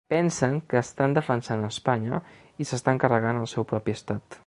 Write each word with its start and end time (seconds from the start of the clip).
Pensen 0.11 0.53
que 0.69 0.79
estan 0.85 1.13
defensant 1.17 1.67
Espanya 1.69 2.23
i 2.65 2.71
s’estan 2.71 3.05
carregant 3.05 3.45
el 3.47 3.51
seu 3.57 3.73
propi 3.75 4.01
estat. 4.01 4.39